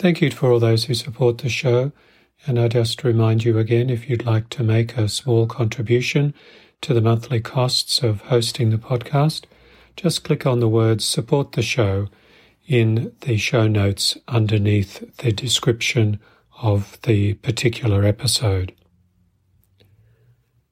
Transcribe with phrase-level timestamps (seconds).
[0.00, 1.92] Thank you for all those who support the show.
[2.46, 6.32] And I just remind you again if you'd like to make a small contribution
[6.80, 9.44] to the monthly costs of hosting the podcast,
[9.96, 12.08] just click on the words support the show
[12.66, 16.18] in the show notes underneath the description
[16.62, 18.72] of the particular episode.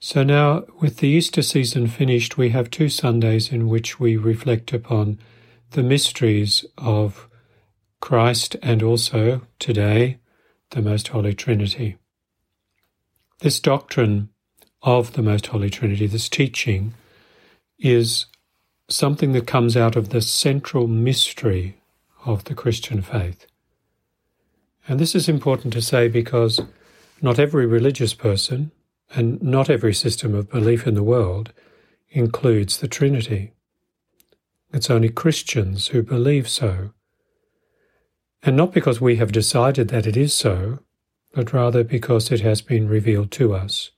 [0.00, 4.72] So now, with the Easter season finished, we have two Sundays in which we reflect
[4.72, 5.20] upon
[5.70, 7.28] the mysteries of
[8.02, 10.18] Christ and also, today,
[10.70, 11.98] the Most Holy Trinity.
[13.38, 14.28] This doctrine
[14.82, 16.94] of the Most Holy Trinity, this teaching,
[17.78, 18.26] is
[18.90, 21.78] something that comes out of the central mystery
[22.26, 23.46] of the Christian faith.
[24.88, 26.60] And this is important to say because
[27.22, 28.72] not every religious person
[29.14, 31.52] and not every system of belief in the world
[32.10, 33.52] includes the Trinity.
[34.72, 36.90] It's only Christians who believe so
[38.42, 40.80] and not because we have decided that it is so,
[41.32, 43.90] but rather because it has been revealed to us.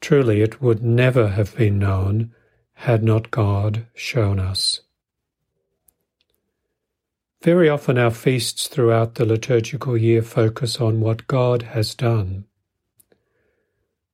[0.00, 2.32] Truly, it would never have been known
[2.74, 4.80] had not God shown us.
[7.42, 12.44] Very often, our feasts throughout the liturgical year focus on what God has done.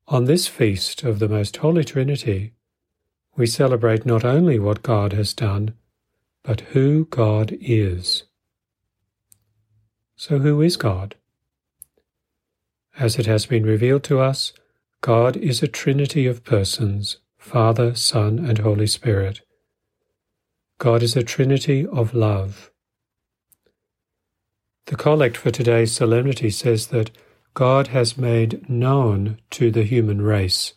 [0.09, 2.53] On this feast of the Most Holy Trinity,
[3.37, 5.75] we celebrate not only what God has done,
[6.43, 8.25] but who God is.
[10.17, 11.15] So, who is God?
[12.99, 14.53] As it has been revealed to us,
[15.03, 19.43] God is a trinity of persons Father, Son, and Holy Spirit.
[20.79, 22.71] God is a trinity of love.
[24.87, 27.11] The collect for today's solemnity says that
[27.55, 30.75] God has made known to the human race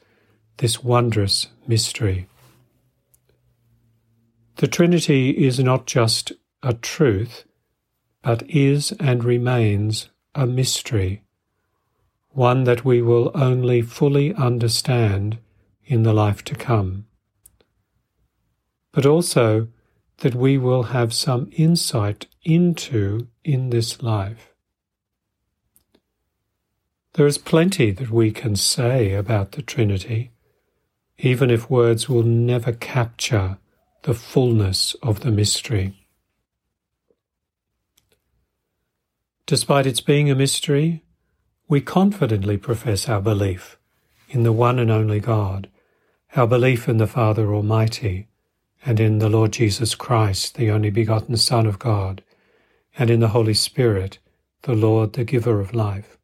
[0.59, 2.27] this wondrous mystery.
[4.57, 7.45] The Trinity is not just a truth,
[8.21, 11.23] but is and remains a mystery,
[12.29, 15.37] one that we will only fully understand
[15.85, 17.05] in the life to come.
[18.91, 19.67] But also
[20.19, 24.53] that we will have some insight into in this life.
[27.13, 30.31] There is plenty that we can say about the Trinity,
[31.17, 33.57] even if words will never capture
[34.03, 35.98] the fullness of the mystery.
[39.49, 41.01] Despite its being a mystery,
[41.67, 43.79] we confidently profess our belief
[44.29, 45.67] in the one and only God,
[46.35, 48.27] our belief in the Father Almighty,
[48.85, 52.21] and in the Lord Jesus Christ, the only begotten Son of God,
[52.95, 54.19] and in the Holy Spirit,
[54.61, 56.19] the Lord, the giver of life.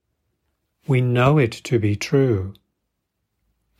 [0.88, 2.54] We know it to be true,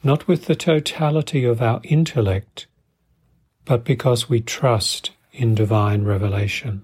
[0.04, 2.66] not with the totality of our intellect,
[3.64, 6.84] but because we trust in divine revelation.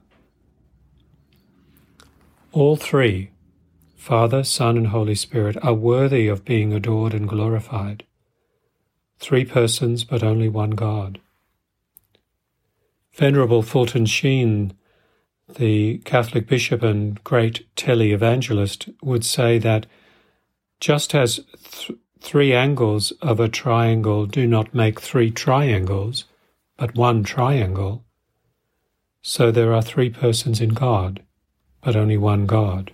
[2.53, 3.31] All three,
[3.95, 8.03] Father, Son, and Holy Spirit, are worthy of being adored and glorified.
[9.19, 11.22] Three persons, but only one God.
[13.13, 14.73] Venerable Fulton Sheen,
[15.47, 19.85] the Catholic bishop and great tele-evangelist, would say that
[20.81, 21.39] just as
[21.72, 26.25] th- three angles of a triangle do not make three triangles,
[26.75, 28.03] but one triangle,
[29.22, 31.22] so there are three persons in God
[31.81, 32.94] but only one God.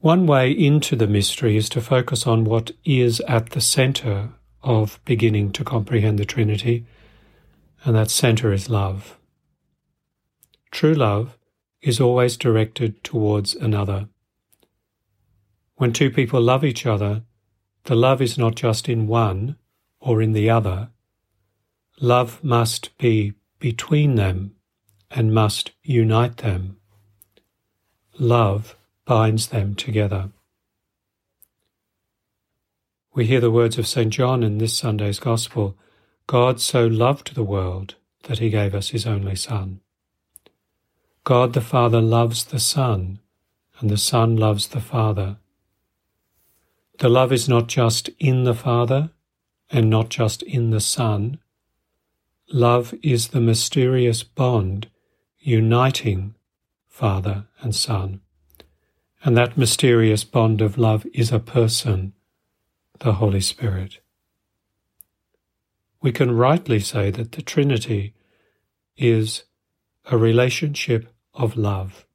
[0.00, 4.30] One way into the mystery is to focus on what is at the center
[4.62, 6.86] of beginning to comprehend the Trinity,
[7.84, 9.18] and that center is love.
[10.70, 11.38] True love
[11.80, 14.08] is always directed towards another.
[15.76, 17.22] When two people love each other,
[17.84, 19.56] the love is not just in one
[20.00, 20.90] or in the other.
[22.00, 24.55] Love must be between them
[25.10, 26.76] and must unite them.
[28.18, 30.30] Love binds them together.
[33.14, 34.12] We hear the words of St.
[34.12, 35.76] John in this Sunday's Gospel
[36.26, 37.94] God so loved the world
[38.24, 39.80] that he gave us his only Son.
[41.24, 43.20] God the Father loves the Son,
[43.78, 45.38] and the Son loves the Father.
[46.98, 49.10] The love is not just in the Father
[49.70, 51.38] and not just in the Son.
[52.52, 54.88] Love is the mysterious bond
[55.46, 56.34] uniting
[56.88, 58.20] Father and Son.
[59.22, 62.14] And that mysterious bond of love is a person,
[62.98, 64.00] the Holy Spirit.
[66.02, 68.14] We can rightly say that the Trinity
[68.96, 69.44] is
[70.10, 72.06] a relationship of love,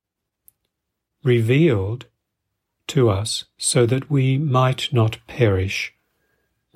[1.23, 2.07] revealed
[2.87, 5.93] to us so that we might not perish,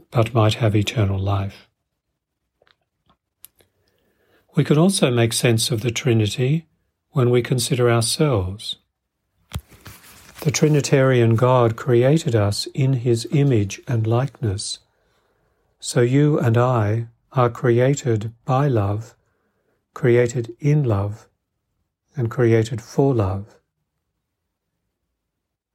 [0.10, 1.68] but might have eternal life.
[4.56, 6.66] We can also make sense of the Trinity
[7.10, 8.78] when we consider ourselves.
[10.42, 14.80] The Trinitarian God created us in his image and likeness.
[15.82, 19.14] So you and I are created by love,
[19.94, 21.28] created in love,
[22.16, 23.60] and created for love.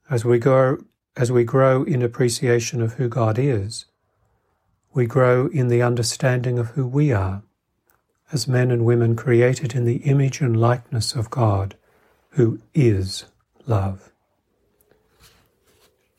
[0.09, 0.79] As we grow,
[1.17, 3.85] as we grow in appreciation of who God is,
[4.94, 7.43] we grow in the understanding of who we are,
[8.32, 11.77] as men and women created in the image and likeness of God,
[12.31, 13.25] who is
[13.67, 14.11] love.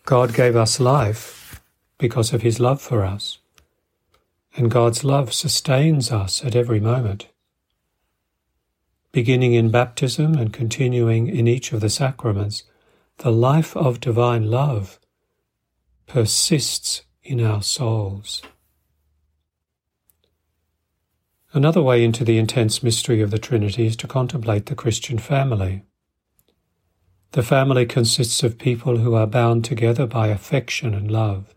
[0.05, 1.61] God gave us life
[1.97, 3.37] because of his love for us,
[4.55, 7.27] and God's love sustains us at every moment.
[9.11, 12.63] Beginning in baptism and continuing in each of the sacraments,
[13.17, 14.99] the life of divine love
[16.07, 18.41] persists in our souls.
[21.53, 25.83] Another way into the intense mystery of the Trinity is to contemplate the Christian family.
[27.31, 31.53] The family consists of people who are bound together by affection and love,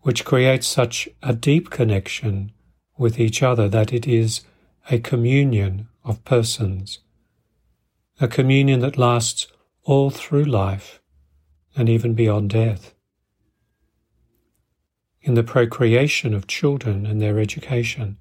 [0.00, 2.52] which creates such a deep connection
[2.96, 4.40] with each other that it is
[4.90, 7.00] a communion of persons,
[8.20, 9.48] a communion that lasts
[9.84, 11.00] all through life
[11.76, 12.94] and even beyond death.
[15.20, 18.16] In the procreation of children and their education,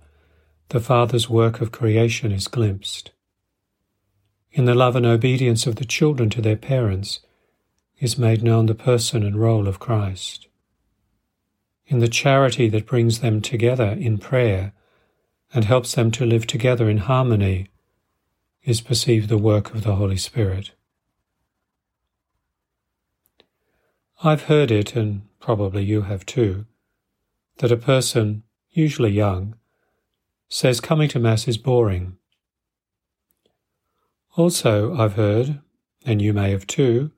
[0.70, 3.12] the Father's work of creation is glimpsed.
[4.52, 7.22] In the love and obedience of the children to their parents
[8.00, 10.48] is made known the person and role of Christ.
[11.86, 14.74] In the charity that brings them together in prayer
[15.54, 17.70] and helps them to live together in harmony
[18.64, 20.72] is perceived the work of the Holy Spirit.
[24.22, 26.66] I've heard it, and probably you have too,
[27.60, 29.56] that a person, usually young,
[30.50, 32.18] says coming to Mass is boring.
[34.36, 35.62] Also, I've heard,
[36.06, 37.12] and you may have too,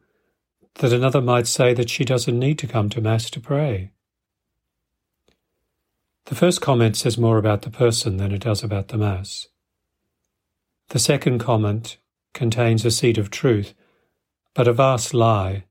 [0.75, 3.91] that another might say that she doesn't need to come to Mass to pray.
[6.25, 9.47] The first comment says more about the person than it does about the Mass.
[10.89, 11.97] The second comment
[12.33, 13.73] contains a seed of truth,
[14.53, 15.65] but a vast lie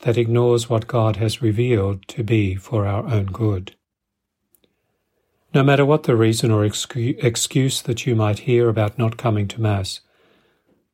[0.00, 3.75] that ignores what God has revealed to be for our own good.
[5.56, 9.58] No matter what the reason or excuse that you might hear about not coming to
[9.58, 10.00] Mass,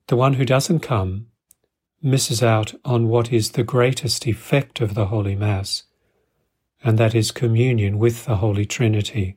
[0.07, 1.27] the one who doesn't come
[2.01, 5.83] misses out on what is the greatest effect of the Holy Mass,
[6.85, 9.37] and that is communion with the Holy Trinity.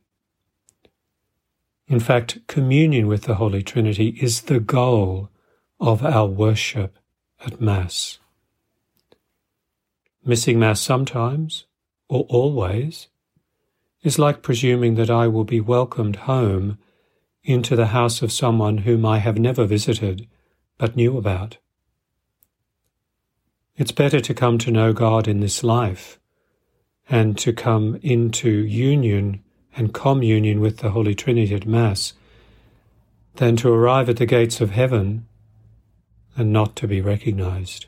[1.88, 5.31] In fact, communion with the Holy Trinity is the goal
[5.80, 7.00] of our worship
[7.44, 8.19] at Mass.
[10.24, 11.66] Missing Mass sometimes,
[12.07, 13.07] or always,
[14.05, 16.77] is like presuming that I will be welcomed home
[17.43, 20.27] into the house of someone whom I have never visited
[20.77, 21.57] but knew about.
[23.75, 26.19] It's better to come to know God in this life
[27.09, 29.43] and to come into union
[29.75, 32.13] and communion with the Holy Trinity at Mass
[33.37, 35.25] than to arrive at the gates of heaven
[36.38, 37.88] and not to be recognized.